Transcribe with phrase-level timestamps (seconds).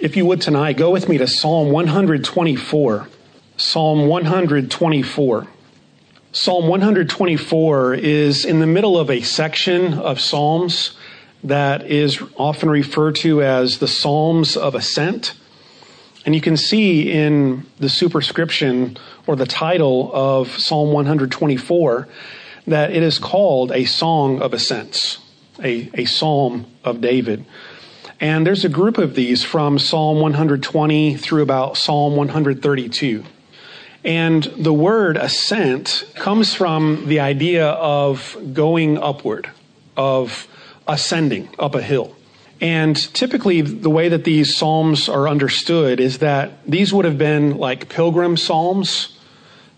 [0.00, 3.08] if you would tonight, go with me to Psalm 124.
[3.56, 5.46] Psalm 124.
[6.30, 10.96] Psalm 124 is in the middle of a section of Psalms
[11.42, 15.34] that is often referred to as the Psalms of Ascent.
[16.24, 18.96] And you can see in the superscription
[19.26, 22.08] or the title of Psalm 124
[22.68, 25.18] that it is called a Song of Ascents,
[25.60, 27.44] a, a Psalm of David.
[28.20, 33.22] And there's a group of these from Psalm 120 through about Psalm 132.
[34.04, 39.48] And the word ascent comes from the idea of going upward,
[39.96, 40.48] of
[40.88, 42.16] ascending up a hill.
[42.60, 47.56] And typically, the way that these psalms are understood is that these would have been
[47.56, 49.16] like pilgrim psalms,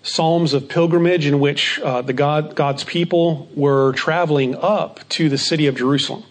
[0.02, 5.37] psalms of pilgrimage in which uh, the God, God's people were traveling up to the
[5.37, 6.25] city of Jerusalem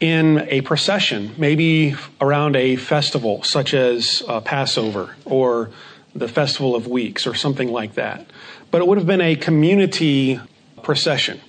[0.00, 5.70] in a procession, maybe around a festival such as uh, Passover or
[6.14, 8.26] the Festival of Weeks or something like that.
[8.70, 10.40] But it would have been a community
[10.82, 11.40] procession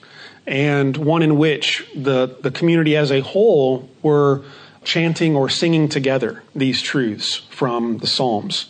[0.46, 4.44] and one in which the, the community as a whole were
[4.84, 8.68] chanting or singing together these truths from the Psalms.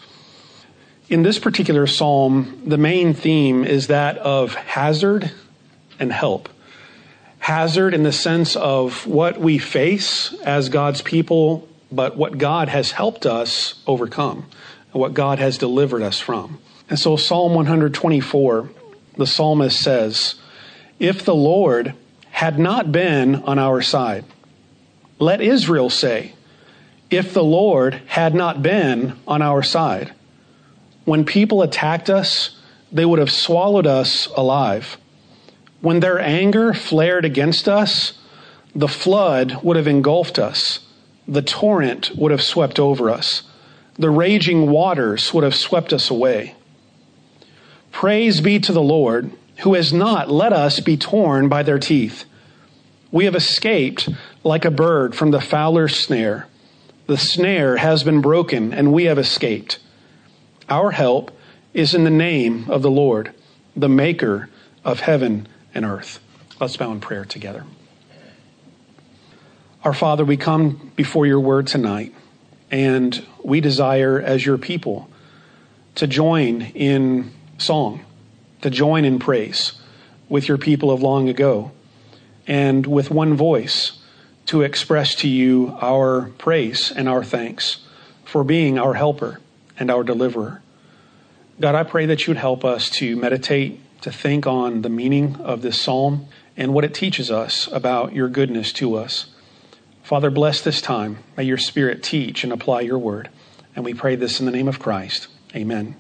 [1.09, 5.31] In this particular psalm, the main theme is that of hazard
[5.99, 6.49] and help
[7.47, 12.91] hazard in the sense of what we face as God's people, but what God has
[12.91, 14.45] helped us overcome,
[14.91, 16.59] what God has delivered us from.
[16.89, 18.69] And so, Psalm 124,
[19.15, 20.35] the psalmist says,
[20.99, 21.93] If the Lord
[22.31, 24.25] had not been on our side,
[25.17, 26.33] let Israel say,
[27.09, 30.13] If the Lord had not been on our side,
[31.05, 32.59] when people attacked us,
[32.91, 34.97] they would have swallowed us alive.
[35.81, 38.13] When their anger flared against us,
[38.75, 40.79] the flood would have engulfed us,
[41.27, 43.43] the torrent would have swept over us,
[43.97, 46.55] the raging waters would have swept us away.
[47.91, 52.25] Praise be to the Lord, who has not let us be torn by their teeth.
[53.11, 54.09] We have escaped
[54.43, 56.47] like a bird from the fowler's snare.
[57.07, 59.79] The snare has been broken, and we have escaped.
[60.69, 61.31] Our help
[61.73, 63.33] is in the name of the Lord,
[63.75, 64.49] the maker
[64.83, 66.19] of heaven and earth.
[66.59, 67.63] Let's bow in prayer together.
[69.83, 72.13] Our Father, we come before your word tonight,
[72.71, 75.09] and we desire, as your people,
[75.95, 78.03] to join in song,
[78.61, 79.73] to join in praise
[80.27, 81.71] with your people of long ago,
[82.47, 83.99] and with one voice
[84.47, 87.77] to express to you our praise and our thanks
[88.25, 89.39] for being our helper
[89.79, 90.61] and our deliverer.
[91.59, 95.35] God, I pray that you would help us to meditate to think on the meaning
[95.37, 99.27] of this psalm and what it teaches us about your goodness to us.
[100.03, 101.19] Father, bless this time.
[101.35, 103.29] May your Spirit teach and apply your word.
[103.75, 105.27] And we pray this in the name of Christ.
[105.55, 105.95] Amen.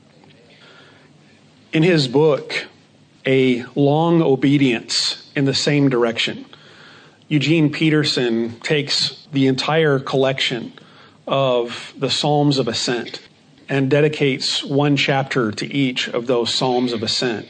[1.73, 2.67] In his book,
[3.25, 6.45] A Long Obedience in the Same Direction,
[7.27, 10.71] Eugene Peterson takes the entire collection
[11.27, 13.21] of the Psalms of Ascent
[13.67, 17.45] and dedicates one chapter to each of those Psalms of Ascent.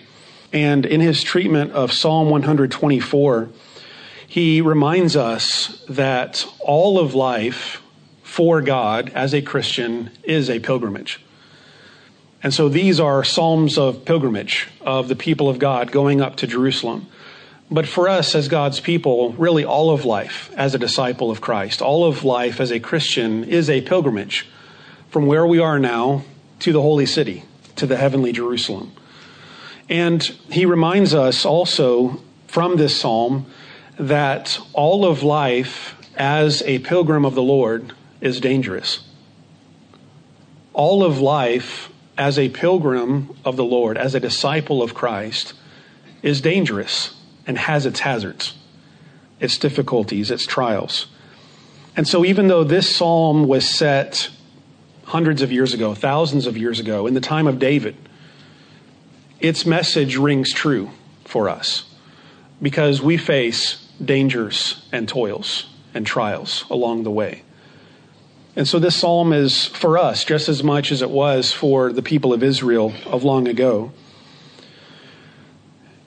[0.53, 3.49] And in his treatment of Psalm 124,
[4.27, 7.81] he reminds us that all of life
[8.23, 11.19] for God as a Christian is a pilgrimage.
[12.43, 16.47] And so these are psalms of pilgrimage of the people of God going up to
[16.47, 17.07] Jerusalem.
[17.69, 21.81] But for us as God's people, really all of life as a disciple of Christ,
[21.81, 24.47] all of life as a Christian is a pilgrimage
[25.09, 26.23] from where we are now
[26.59, 27.43] to the holy city,
[27.75, 28.91] to the heavenly Jerusalem.
[29.89, 33.45] And he reminds us also from this psalm
[33.97, 38.99] that all of life as a pilgrim of the Lord is dangerous.
[40.73, 45.53] All of life as a pilgrim of the Lord, as a disciple of Christ,
[46.21, 47.15] is dangerous
[47.45, 48.55] and has its hazards,
[49.39, 51.07] its difficulties, its trials.
[51.95, 54.29] And so, even though this psalm was set
[55.06, 57.95] hundreds of years ago, thousands of years ago, in the time of David,
[59.39, 60.89] its message rings true
[61.25, 61.84] for us
[62.62, 67.44] because we face dangers and toils and trials along the way.
[68.56, 72.01] And so this psalm is for us just as much as it was for the
[72.01, 73.92] people of Israel of long ago.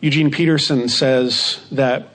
[0.00, 2.08] Eugene Peterson says that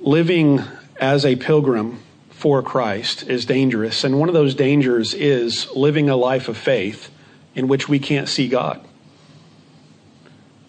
[0.00, 0.62] living
[1.00, 2.00] as a pilgrim
[2.30, 4.04] for Christ is dangerous.
[4.04, 7.10] And one of those dangers is living a life of faith
[7.54, 8.80] in which we can't see God.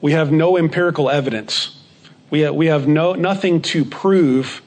[0.02, 1.76] We have no empirical evidence.
[2.30, 4.62] We have, we have no, nothing to prove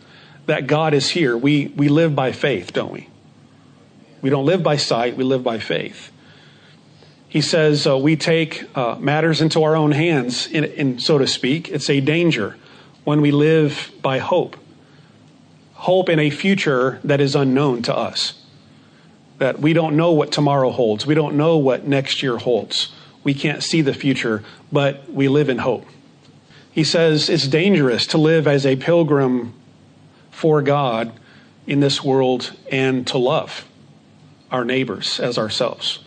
[0.46, 1.36] that God is here.
[1.36, 3.08] We, we live by faith, don't we?
[4.20, 6.12] We don't live by sight, we live by faith.
[7.28, 11.26] He says uh, we take uh, matters into our own hands, in, in, so to
[11.26, 11.70] speak.
[11.70, 12.56] It's a danger
[13.04, 14.56] when we live by hope.
[15.72, 18.34] Hope in a future that is unknown to us.
[19.38, 21.06] That we don't know what tomorrow holds.
[21.06, 22.92] We don't know what next year holds.
[23.24, 25.86] We can't see the future, but we live in hope.
[26.70, 29.54] He says it's dangerous to live as a pilgrim
[30.30, 31.12] for God
[31.66, 33.66] in this world and to love
[34.50, 36.00] our neighbors as ourselves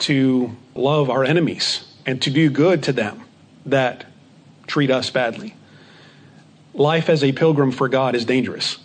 [0.00, 3.22] to love our enemies and to do good to them
[3.66, 4.06] that
[4.66, 5.54] treat us badly.
[6.74, 8.78] Life as a pilgrim for God is dangerous.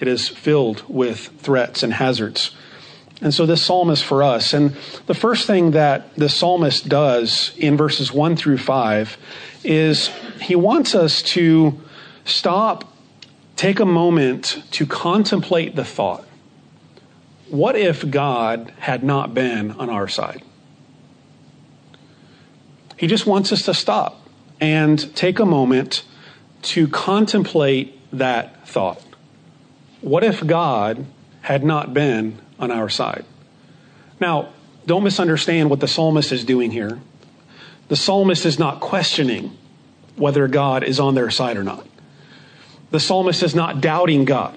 [0.00, 2.54] It is filled with threats and hazards.
[3.20, 4.54] And so this psalm is for us.
[4.54, 4.76] And
[5.06, 9.18] the first thing that the psalmist does in verses 1 through 5
[9.64, 10.08] is
[10.40, 11.80] he wants us to
[12.24, 12.92] stop,
[13.56, 16.28] take a moment to contemplate the thought
[17.50, 20.42] what if God had not been on our side?
[22.96, 24.20] He just wants us to stop
[24.60, 26.02] and take a moment
[26.62, 29.02] to contemplate that thought.
[30.00, 31.06] What if God
[31.42, 33.24] had not been on our side?
[34.20, 34.50] Now,
[34.86, 36.98] don't misunderstand what the psalmist is doing here.
[37.88, 39.56] The psalmist is not questioning
[40.16, 41.86] whether God is on their side or not.
[42.90, 44.56] The psalmist is not doubting God.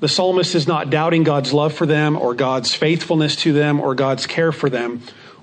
[0.00, 3.94] The psalmist is not doubting God's love for them or God's faithfulness to them or
[3.94, 5.00] God's care for them.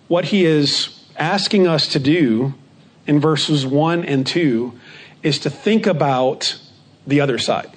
[0.07, 2.53] What he is asking us to do
[3.07, 4.77] in verses 1 and 2
[5.23, 6.59] is to think about
[7.07, 7.71] the other side.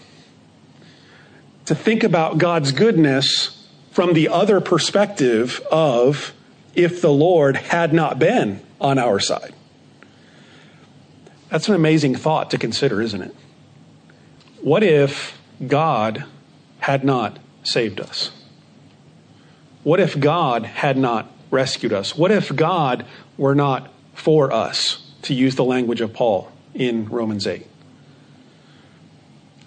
[1.66, 3.61] To think about God's goodness
[3.92, 6.32] from the other perspective of
[6.74, 9.54] if the Lord had not been on our side.
[11.50, 13.36] That's an amazing thought to consider, isn't it?
[14.62, 16.24] What if God
[16.80, 18.30] had not saved us?
[19.82, 22.16] What if God had not rescued us?
[22.16, 23.04] What if God
[23.36, 27.66] were not for us, to use the language of Paul in Romans 8?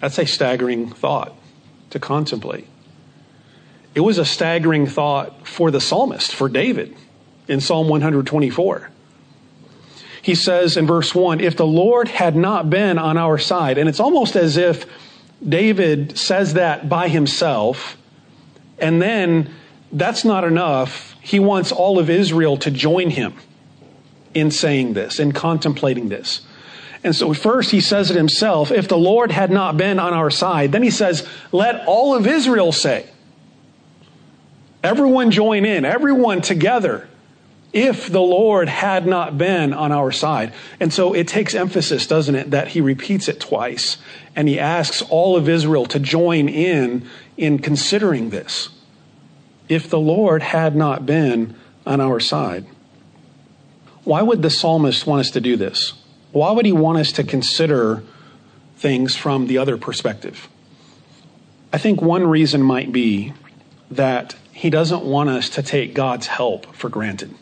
[0.00, 1.34] That's a staggering thought
[1.90, 2.66] to contemplate.
[3.96, 6.94] It was a staggering thought for the psalmist, for David,
[7.48, 8.90] in Psalm 124.
[10.20, 13.88] He says in verse 1 If the Lord had not been on our side, and
[13.88, 14.84] it's almost as if
[15.42, 17.96] David says that by himself,
[18.78, 19.50] and then
[19.90, 21.16] that's not enough.
[21.22, 23.32] He wants all of Israel to join him
[24.34, 26.42] in saying this, in contemplating this.
[27.02, 30.30] And so first he says it himself, if the Lord had not been on our
[30.30, 33.08] side, then he says, let all of Israel say.
[34.86, 37.08] Everyone join in, everyone together,
[37.72, 40.52] if the Lord had not been on our side.
[40.78, 43.98] And so it takes emphasis, doesn't it, that he repeats it twice
[44.36, 48.68] and he asks all of Israel to join in in considering this
[49.68, 52.64] if the Lord had not been on our side.
[54.04, 55.94] Why would the psalmist want us to do this?
[56.30, 58.04] Why would he want us to consider
[58.76, 60.48] things from the other perspective?
[61.72, 63.32] I think one reason might be
[63.90, 67.34] that he doesn't want us to take God's help for granted.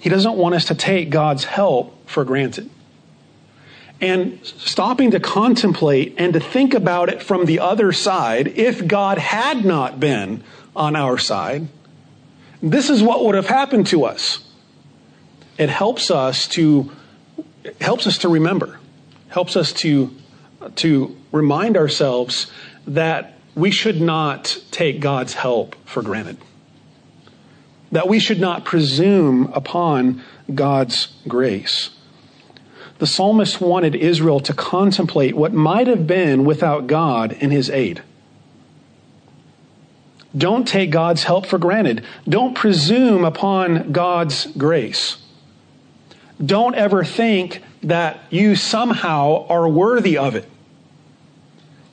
[0.00, 2.68] He doesn't want us to take God's help for granted
[4.00, 9.18] and stopping to contemplate and to think about it from the other side, if God
[9.18, 10.42] had not been
[10.74, 11.68] on our side,
[12.62, 14.40] this is what would have happened to us.
[15.58, 16.90] It helps us to
[17.80, 18.80] helps us to remember,
[19.28, 20.10] helps us to
[20.76, 22.50] to remind ourselves
[22.86, 26.38] that we should not take God's help for granted.
[27.92, 30.22] That we should not presume upon
[30.54, 31.90] God's grace.
[32.98, 38.02] The psalmist wanted Israel to contemplate what might have been without God in his aid.
[40.36, 42.04] Don't take God's help for granted.
[42.28, 45.16] Don't presume upon God's grace.
[46.44, 50.48] Don't ever think that you somehow are worthy of it.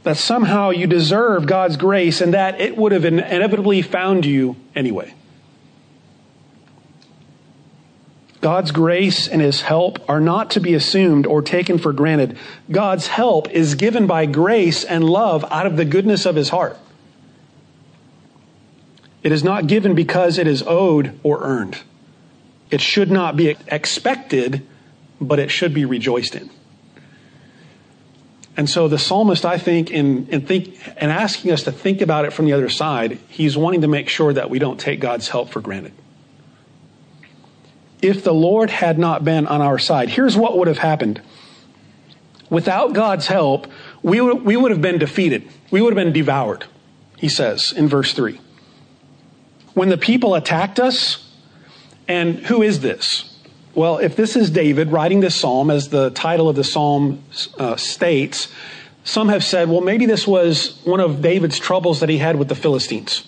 [0.08, 5.14] That somehow you deserve God's grace and that it would have inevitably found you anyway.
[8.40, 12.38] God's grace and his help are not to be assumed or taken for granted.
[12.72, 16.78] God's help is given by grace and love out of the goodness of his heart.
[19.24, 21.80] It is not given because it is owed or earned.
[22.72, 24.66] It should not be expected,
[25.20, 26.50] but it should be rejoiced in.
[28.58, 32.26] And so the psalmist, I think, in, in think in asking us to think about
[32.26, 35.30] it from the other side, he's wanting to make sure that we don't take God's
[35.30, 35.94] help for granted
[38.02, 40.10] if the Lord had not been on our side.
[40.10, 41.22] Here's what would have happened.
[42.50, 43.68] Without God's help,
[44.02, 45.48] we would, we would have been defeated.
[45.72, 46.66] We would have been devoured.
[47.18, 48.40] he says in verse 3.
[49.74, 51.30] When the people attacked us,
[52.08, 53.27] and who is this?
[53.78, 57.22] Well, if this is David writing this psalm, as the title of the psalm
[57.60, 58.48] uh, states,
[59.04, 62.48] some have said, well, maybe this was one of David's troubles that he had with
[62.48, 63.24] the Philistines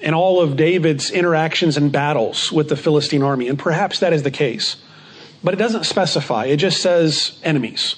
[0.00, 3.48] and all of David's interactions and battles with the Philistine army.
[3.48, 4.76] And perhaps that is the case.
[5.42, 7.96] But it doesn't specify, it just says enemies.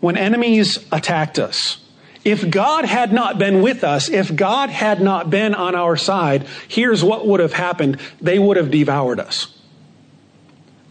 [0.00, 1.76] When enemies attacked us,
[2.24, 6.46] if God had not been with us, if God had not been on our side,
[6.68, 9.55] here's what would have happened they would have devoured us.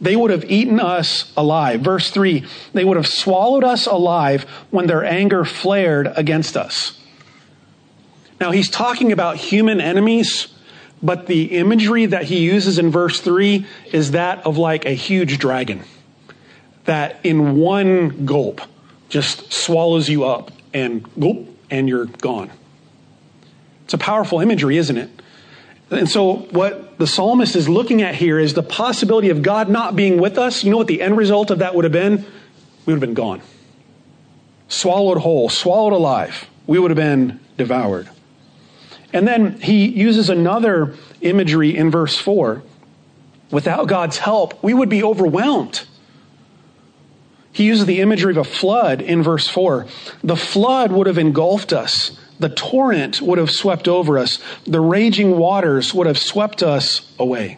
[0.06, 1.82] They would have eaten us alive.
[1.82, 7.00] Verse 3 they would have swallowed us alive when their anger flared against us.
[8.40, 10.50] Now, he's talking about human enemies,
[11.02, 15.40] but the imagery that he uses in verse 3 is that of like a huge
[15.40, 15.84] dragon
[16.84, 18.62] that in one gulp
[19.10, 22.52] just swallows you up and gulp, and you're gone.
[23.86, 25.10] It's a powerful imagery, isn't it?
[25.90, 29.96] And so, what the psalmist is looking at here is the possibility of God not
[29.96, 30.64] being with us.
[30.64, 32.25] You know what the end result of that would have been?
[32.86, 33.42] We would have been gone.
[34.68, 36.48] Swallowed whole, swallowed alive.
[36.68, 38.10] We would have been devoured.
[39.14, 42.64] And then he uses another imagery in verse 4.
[43.52, 45.86] Without God's help, we would be overwhelmed.
[47.52, 49.88] He uses the imagery of a flood in verse 4.
[50.24, 52.18] The flood would have engulfed us.
[52.39, 54.39] The torrent would have swept over us.
[54.65, 57.58] The raging waters would have swept us away.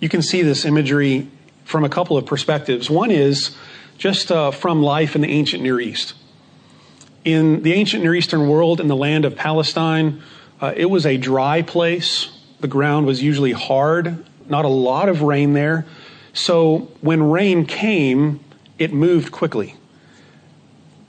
[0.00, 1.28] You can see this imagery
[1.64, 2.88] from a couple of perspectives.
[2.88, 3.56] One is
[3.98, 6.14] just uh, from life in the ancient Near East.
[7.24, 10.22] In the ancient Near Eastern world, in the land of Palestine,
[10.60, 12.30] uh, it was a dry place.
[12.60, 15.86] The ground was usually hard, not a lot of rain there.
[16.32, 18.40] So when rain came,
[18.78, 19.74] it moved quickly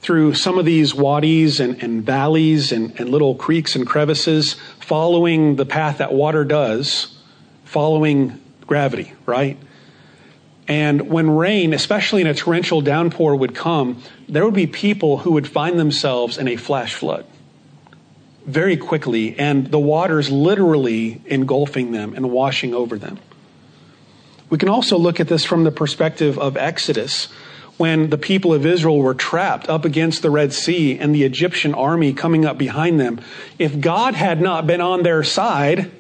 [0.08, 5.58] through some of these wadis and, and valleys and, and little creeks and crevices, following
[5.58, 7.20] the path that water does,
[7.66, 9.58] following gravity, right?
[10.66, 15.34] And when rain, especially in a torrential downpour, would come, there would be people who
[15.34, 17.26] would find themselves in a flash flood
[18.46, 23.20] very quickly, and the waters literally engulfing them and washing over them.
[24.50, 27.28] We can also look at this from the perspective of Exodus,
[27.78, 31.74] when the people of Israel were trapped up against the Red Sea and the Egyptian
[31.74, 33.22] army coming up behind them.
[33.60, 35.92] If God had not been on their side,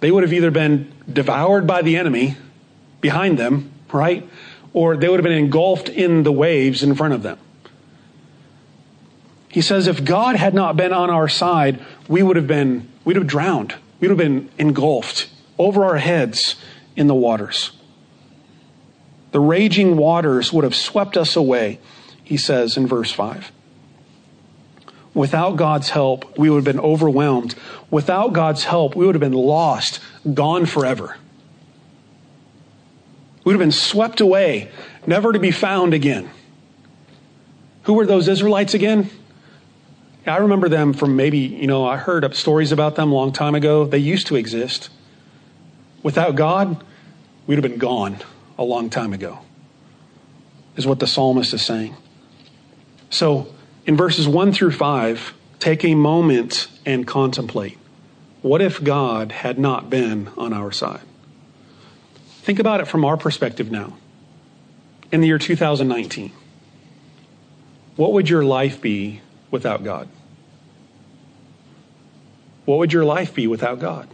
[0.00, 2.36] they would have either been devoured by the enemy
[3.00, 4.26] behind them, right?
[4.72, 7.38] Or they would have been engulfed in the waves in front of them.
[9.48, 13.16] He says, if God had not been on our side, we would have been, we'd
[13.16, 13.74] have drowned.
[14.00, 15.28] We'd have been engulfed
[15.58, 16.56] over our heads
[16.96, 17.70] in the waters.
[19.34, 21.80] The raging waters would have swept us away,
[22.22, 23.50] he says in verse 5.
[25.12, 27.56] Without God's help, we would have been overwhelmed.
[27.90, 29.98] Without God's help, we would have been lost,
[30.34, 31.16] gone forever.
[33.38, 34.70] We would have been swept away,
[35.04, 36.30] never to be found again.
[37.82, 39.10] Who were those Israelites again?
[40.28, 43.32] I remember them from maybe, you know, I heard up stories about them a long
[43.32, 43.84] time ago.
[43.84, 44.90] They used to exist.
[46.04, 46.84] Without God,
[47.48, 48.18] we'd have been gone
[48.58, 49.38] a long time ago,
[50.76, 51.94] is what the psalmist is saying.
[53.10, 53.52] So,
[53.86, 57.78] in verses 1 through 5, take a moment and contemplate.
[58.42, 61.00] What if God had not been on our side?
[62.42, 63.96] Think about it from our perspective now.
[65.10, 66.32] In the year 2019,
[67.96, 69.20] what would your life be
[69.50, 70.08] without God?
[72.64, 74.08] What would your life be without God?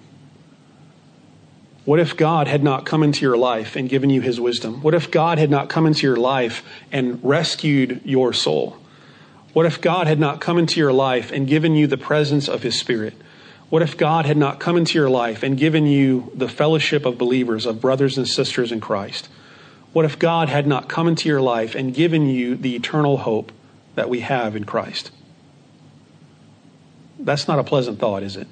[1.84, 4.82] What if God had not come into your life and given you his wisdom?
[4.82, 8.76] What if God had not come into your life and rescued your soul?
[9.52, 12.62] What if God had not come into your life and given you the presence of
[12.62, 13.14] his spirit?
[13.70, 17.16] What if God had not come into your life and given you the fellowship of
[17.16, 19.28] believers, of brothers and sisters in Christ?
[19.92, 23.52] What if God had not come into your life and given you the eternal hope
[23.94, 25.10] that we have in Christ?
[27.18, 28.49] That's not a pleasant thought, is it?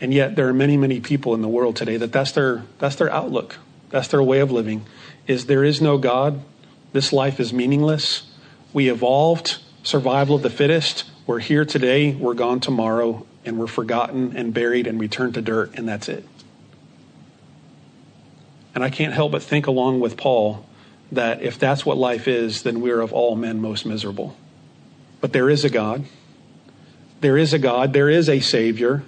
[0.00, 2.96] And yet there are many, many people in the world today that that's their, that's
[2.96, 3.58] their outlook.
[3.90, 4.86] That's their way of living
[5.26, 6.42] is there is no God.
[6.92, 8.30] This life is meaningless.
[8.72, 11.04] We evolved survival of the fittest.
[11.26, 15.78] We're here today, we're gone tomorrow, and we're forgotten and buried and returned to dirt,
[15.78, 16.26] and that's it.
[18.74, 20.66] And I can't help but think along with Paul
[21.12, 24.36] that if that's what life is, then we're of all men most miserable.
[25.20, 26.04] But there is a God.
[27.20, 27.92] There is a God.
[27.92, 29.04] There is a Savior.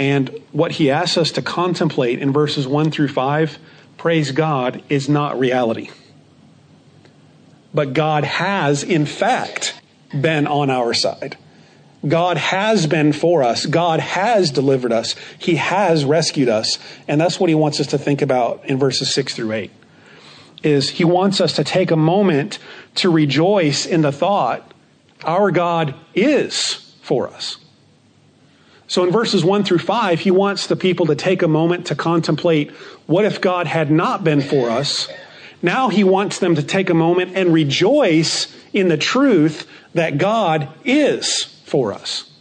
[0.00, 3.58] And what he asks us to contemplate in verses 1 through 5,
[3.98, 5.90] praise God, is not reality.
[7.74, 9.78] But God has, in fact,
[10.18, 11.36] been on our side.
[12.08, 13.66] God has been for us.
[13.66, 15.16] God has delivered us.
[15.38, 16.78] He has rescued us.
[17.06, 19.70] And that's what he wants us to think about in verses 6 through 8.
[20.62, 22.58] Is he wants us to take a moment
[22.94, 24.72] to rejoice in the thought
[25.24, 27.59] our God is for us.
[28.90, 31.94] So in verses 1 through 5, he wants the people to take a moment to
[31.94, 32.72] contemplate
[33.06, 35.08] what if God had not been for us?
[35.62, 40.70] Now he wants them to take a moment and rejoice in the truth that God
[40.84, 42.32] is for us.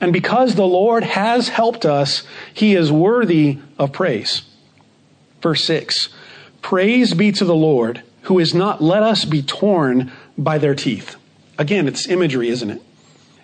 [0.00, 2.22] And because the Lord has helped us,
[2.54, 4.40] he is worthy of praise.
[5.42, 6.08] Verse 6
[6.62, 11.16] Praise be to the Lord who has not let us be torn by their teeth.
[11.58, 12.82] Again, it's imagery, isn't it?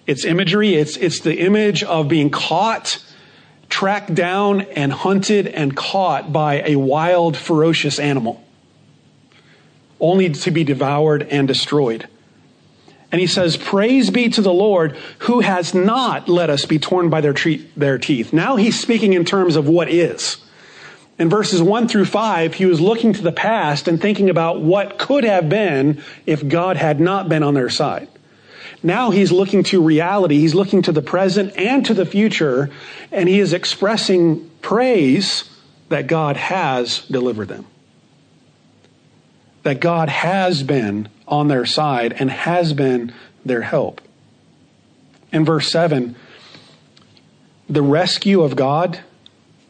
[0.08, 0.74] It's imagery.
[0.74, 2.98] It's, it's the image of being caught,
[3.68, 8.42] tracked down, and hunted and caught by a wild, ferocious animal,
[10.00, 12.08] only to be devoured and destroyed.
[13.12, 17.10] And he says, Praise be to the Lord who has not let us be torn
[17.10, 17.34] by their,
[17.76, 18.32] their teeth.
[18.32, 20.38] Now he's speaking in terms of what is.
[21.18, 24.98] In verses 1 through 5, he was looking to the past and thinking about what
[24.98, 28.08] could have been if God had not been on their side.
[28.82, 30.38] Now he's looking to reality.
[30.38, 32.70] He's looking to the present and to the future,
[33.10, 35.50] and he is expressing praise
[35.88, 37.66] that God has delivered them.
[39.62, 43.12] That God has been on their side and has been
[43.44, 44.00] their help.
[45.32, 46.16] In verse 7,
[47.68, 49.00] the rescue of God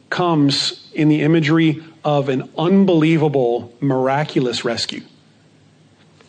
[0.09, 5.01] comes in the imagery of an unbelievable, miraculous rescue.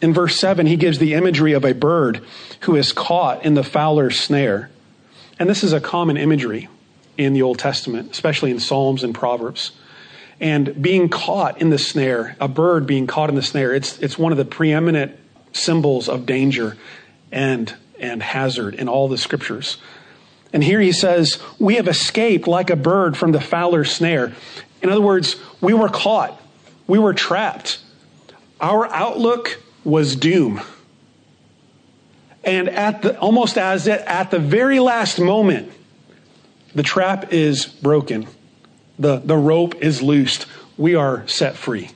[0.00, 2.24] In verse 7, he gives the imagery of a bird
[2.60, 4.70] who is caught in the fowler's snare.
[5.38, 6.68] And this is a common imagery
[7.18, 9.72] in the Old Testament, especially in Psalms and Proverbs
[10.40, 14.18] and being caught in the snare, a bird being caught in the snare, it's, it's
[14.18, 15.16] one of the preeminent
[15.52, 16.78] symbols of danger
[17.30, 19.76] and, and hazard in all the scriptures.
[20.52, 24.32] And here he says, We have escaped like a bird from the fowler's snare.
[24.82, 26.40] In other words, we were caught,
[26.86, 27.78] we were trapped.
[28.60, 30.60] Our outlook was doom.
[32.44, 35.72] And at the, almost as it, at the very last moment,
[36.74, 38.26] the trap is broken
[39.00, 40.46] the, the rope is loosed.
[40.76, 41.90] We are set free.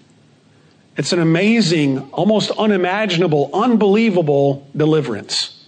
[0.97, 5.65] It's an amazing, almost unimaginable, unbelievable deliverance.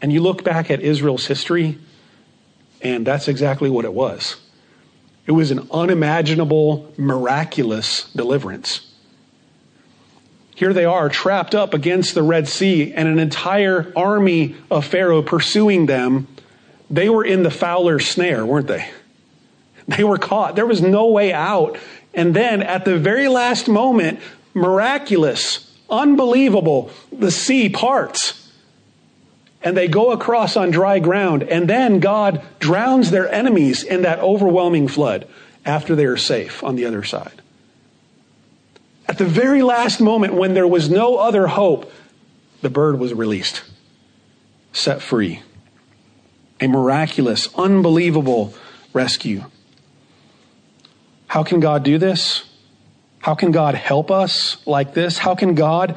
[0.00, 1.78] And you look back at Israel's history,
[2.80, 4.36] and that's exactly what it was.
[5.26, 8.93] It was an unimaginable, miraculous deliverance.
[10.54, 15.22] Here they are, trapped up against the Red Sea, and an entire army of Pharaoh
[15.22, 16.28] pursuing them.
[16.90, 18.88] They were in the fowler's snare, weren't they?
[19.88, 20.54] They were caught.
[20.54, 21.76] There was no way out.
[22.14, 24.20] And then at the very last moment,
[24.54, 28.48] miraculous, unbelievable, the sea parts.
[29.62, 31.42] And they go across on dry ground.
[31.42, 35.26] And then God drowns their enemies in that overwhelming flood
[35.64, 37.42] after they are safe on the other side.
[39.06, 41.92] At the very last moment, when there was no other hope,
[42.62, 43.62] the bird was released,
[44.72, 45.42] set free.
[46.60, 48.54] A miraculous, unbelievable
[48.92, 49.44] rescue.
[51.26, 52.44] How can God do this?
[53.18, 55.18] How can God help us like this?
[55.18, 55.96] How can God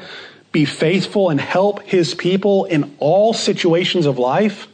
[0.50, 4.66] be faithful and help his people in all situations of life?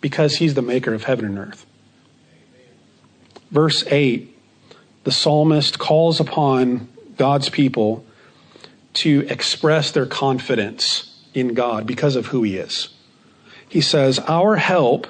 [0.00, 1.66] Because he's the maker of heaven and earth.
[3.50, 4.36] Verse 8,
[5.04, 8.04] the psalmist calls upon God's people
[8.94, 12.88] to express their confidence in God because of who he is.
[13.68, 15.06] He says, Our help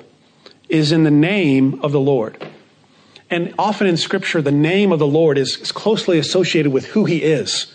[0.69, 2.47] is in the name of the Lord.
[3.31, 7.05] And often in Scripture, the name of the Lord is, is closely associated with who
[7.05, 7.73] He is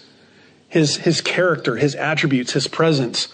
[0.72, 3.28] his, his character, His attributes, His presence.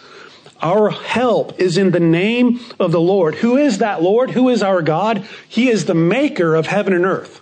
[0.60, 3.36] Our help is in the name of the Lord.
[3.36, 4.32] Who is that Lord?
[4.32, 5.24] Who is our God?
[5.48, 7.40] He is the maker of heaven and earth.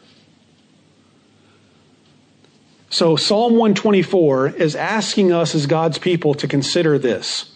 [2.96, 7.54] So Psalm 124 is asking us as God's people to consider this.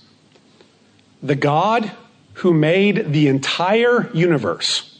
[1.23, 1.93] The God
[2.33, 4.99] who made the entire universe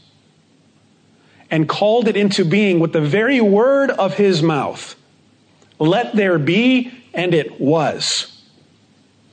[1.51, 4.95] and called it into being with the very word of his mouth.
[5.77, 8.41] Let there be, and it was.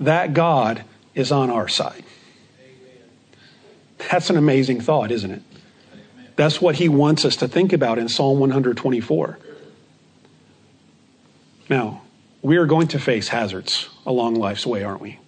[0.01, 0.83] That God
[1.14, 2.03] is on our side.
[4.11, 5.42] That's an amazing thought, isn't it?
[6.35, 9.38] That's what he wants us to think about in Psalm 124.
[11.69, 12.03] Now,
[12.43, 15.19] we are going to face hazards along life's way, aren't we?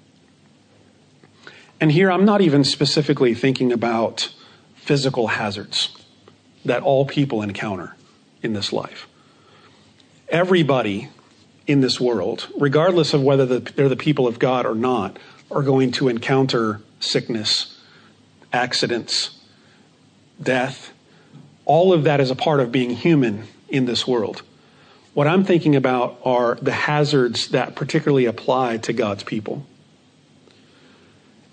[1.81, 4.33] And here I'm not even specifically thinking about
[4.77, 5.96] physical hazards
[6.64, 7.96] that all people encounter
[8.42, 9.07] in this life.
[10.29, 11.09] Everybody
[11.66, 15.18] in this world, regardless of whether they're the people of God or not,
[15.51, 17.79] are going to encounter sickness,
[18.53, 19.38] accidents,
[20.42, 20.92] death.
[21.64, 24.42] All of that is a part of being human in this world.
[25.18, 29.66] What I'm thinking about are the hazards that particularly apply to God's people.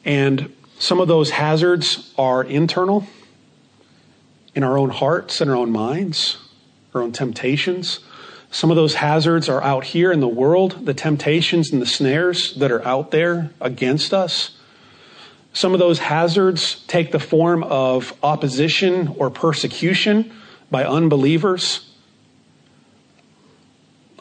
[0.06, 3.08] And some of those hazards are internal
[4.54, 6.38] in our own hearts and our own minds,
[6.94, 8.02] our own temptations.
[8.52, 12.54] Some of those hazards are out here in the world, the temptations and the snares
[12.58, 14.52] that are out there against us.
[15.54, 20.32] Some of those hazards take the form of opposition or persecution
[20.70, 21.85] by unbelievers.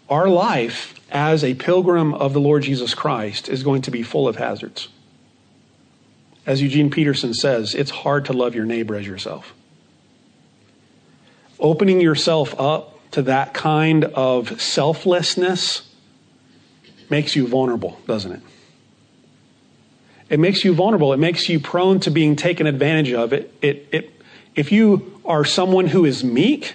[0.09, 4.29] Our life as a pilgrim of the Lord Jesus Christ is going to be full
[4.29, 4.89] of hazards.
[6.47, 9.55] As Eugene Peterson says, it's hard to love your neighbor as yourself.
[11.59, 15.89] Opening yourself up to that kind of selflessness
[17.09, 18.41] makes you vulnerable, doesn't it?
[20.29, 21.13] It makes you vulnerable.
[21.13, 23.33] It makes you prone to being taken advantage of.
[23.33, 24.23] It, it, it,
[24.55, 26.75] if you are someone who is meek,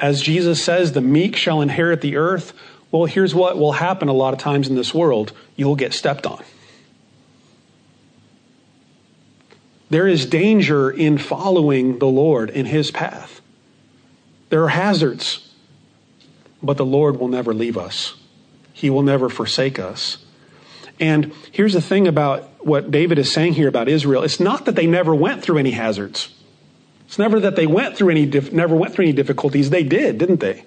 [0.00, 2.52] as Jesus says, the meek shall inherit the earth.
[2.90, 6.26] Well, here's what will happen a lot of times in this world you'll get stepped
[6.26, 6.42] on.
[9.90, 13.40] There is danger in following the Lord in his path.
[14.48, 15.52] There are hazards,
[16.62, 18.14] but the Lord will never leave us.
[18.72, 20.18] He will never forsake us.
[20.98, 24.22] And here's the thing about what David is saying here about Israel.
[24.22, 26.32] It's not that they never went through any hazards.
[27.10, 29.68] It's never that they went through any never went through any difficulties.
[29.68, 30.64] They did, didn't they?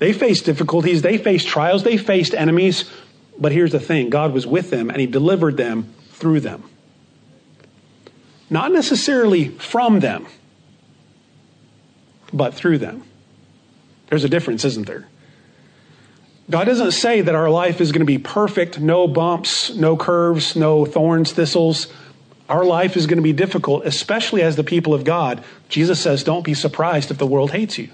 [0.00, 2.90] They faced difficulties, they faced trials, they faced enemies,
[3.38, 6.64] but here's the thing, God was with them and he delivered them through them.
[8.50, 10.26] Not necessarily from them
[12.32, 13.04] but through them.
[14.08, 15.06] There's a difference, isn't there?
[16.50, 20.56] God doesn't say that our life is going to be perfect, no bumps, no curves,
[20.56, 21.86] no thorns, thistles.
[22.48, 25.42] Our life is going to be difficult, especially as the people of God.
[25.68, 27.88] Jesus says, Don't be surprised if the world hates you.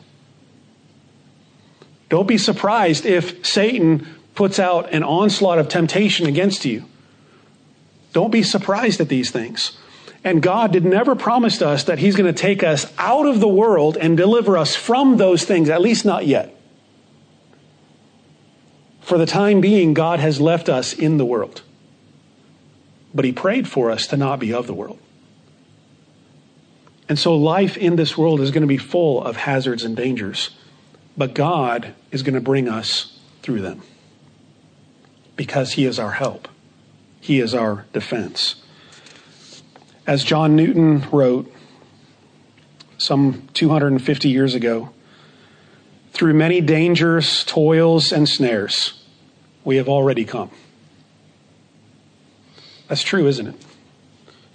[2.09, 6.85] Don't be surprised if Satan puts out an onslaught of temptation against you.
[8.13, 9.79] Don't be surprised at these things.
[10.25, 13.49] And God did never promise us that He's going to take us out of the
[13.49, 16.55] world and deliver us from those things, at least not yet.
[19.01, 21.63] For the time being, God has left us in the world.
[23.15, 24.99] But He prayed for us to not be of the world.
[27.09, 30.51] And so life in this world is going to be full of hazards and dangers.
[31.17, 33.83] But God is going to bring us through them
[35.35, 36.49] because He is our help,
[37.21, 38.63] He is our defense.
[40.07, 41.53] As John Newton wrote
[42.99, 44.91] some 250 years ago,
[46.13, 49.03] through many dangers, toils, and snares,
[49.65, 50.51] we have already come.
[52.91, 53.55] That's true, isn't it?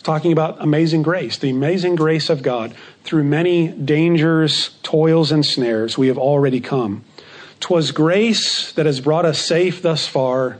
[0.05, 2.75] talking about amazing grace, the amazing grace of God.
[3.03, 7.03] Through many dangers, toils, and snares, we have already come.
[7.59, 10.59] 'Twas grace that has brought us safe thus far.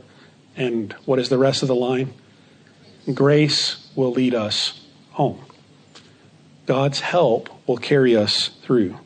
[0.56, 2.12] And what is the rest of the line?
[3.14, 4.80] Grace will lead us
[5.12, 5.38] home.
[6.66, 8.96] God's help will carry us through.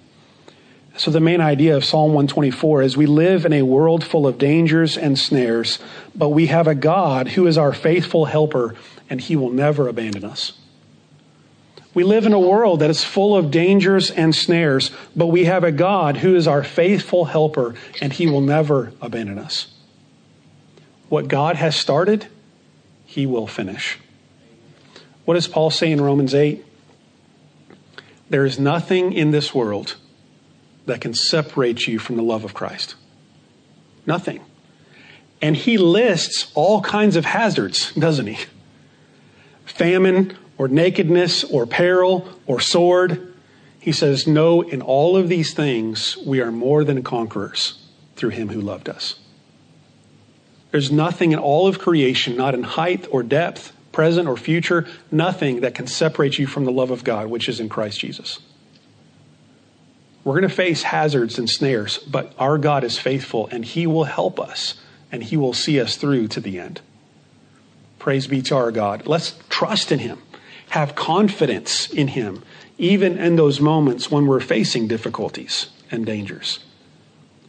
[1.00, 4.36] So, the main idea of Psalm 124 is we live in a world full of
[4.36, 5.78] dangers and snares,
[6.14, 8.74] but we have a God who is our faithful helper,
[9.08, 10.52] and he will never abandon us.
[11.94, 15.64] We live in a world that is full of dangers and snares, but we have
[15.64, 19.68] a God who is our faithful helper, and he will never abandon us.
[21.08, 22.26] What God has started,
[23.06, 23.98] he will finish.
[25.24, 26.62] What does Paul say in Romans 8?
[28.28, 29.96] There is nothing in this world
[30.86, 32.94] that can separate you from the love of Christ.
[34.06, 34.40] Nothing.
[35.42, 38.38] And he lists all kinds of hazards, doesn't he?
[39.64, 43.34] Famine or nakedness or peril or sword.
[43.78, 47.78] He says, No, in all of these things, we are more than conquerors
[48.16, 49.18] through him who loved us.
[50.70, 55.60] There's nothing in all of creation, not in height or depth, present or future, nothing
[55.60, 58.38] that can separate you from the love of God, which is in Christ Jesus.
[60.30, 64.04] We're going to face hazards and snares, but our God is faithful and He will
[64.04, 66.80] help us and He will see us through to the end.
[67.98, 69.08] Praise be to our God.
[69.08, 70.22] Let's trust in Him,
[70.68, 72.44] have confidence in Him,
[72.78, 76.60] even in those moments when we're facing difficulties and dangers,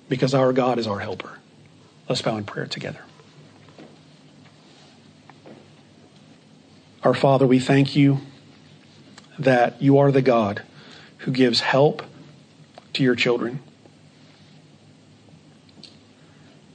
[0.09, 1.37] because our God is our helper.
[2.09, 3.01] Let's bow in prayer together.
[7.03, 8.21] Our Father, we thank you
[9.37, 10.63] that you are the God
[11.19, 12.01] who gives help
[12.93, 13.59] to your children.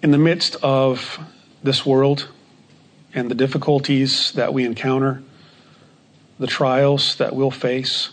[0.03, 1.19] In the midst of
[1.63, 2.29] this world,
[3.17, 5.23] and the difficulties that we encounter,
[6.39, 8.11] the trials that we'll face,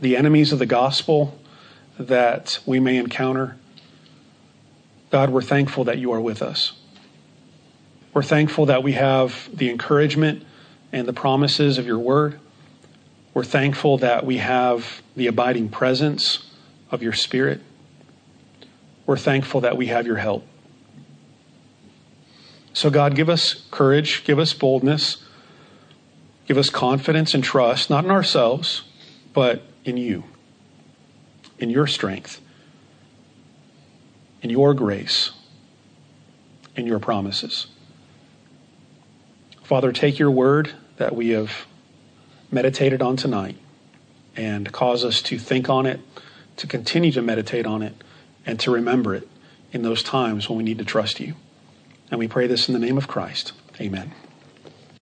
[0.00, 1.38] the enemies of the gospel
[1.96, 3.56] that we may encounter.
[5.10, 6.72] God, we're thankful that you are with us.
[8.12, 10.44] We're thankful that we have the encouragement
[10.90, 12.40] and the promises of your word.
[13.32, 16.50] We're thankful that we have the abiding presence
[16.92, 17.60] of your spirit.
[19.06, 20.46] We're thankful that we have your help.
[22.74, 25.22] So, God, give us courage, give us boldness,
[26.46, 28.82] give us confidence and trust, not in ourselves,
[29.32, 30.24] but in you,
[31.58, 32.40] in your strength,
[34.40, 35.32] in your grace,
[36.76, 37.66] in your promises.
[39.62, 41.66] Father, take your word that we have
[42.50, 43.56] meditated on tonight
[44.36, 46.00] and cause us to think on it,
[46.62, 47.92] to continue to meditate on it,
[48.46, 49.28] and to remember it
[49.72, 51.34] in those times when we need to trust you.
[52.08, 53.52] And we pray this in the name of Christ.
[53.80, 54.12] Amen.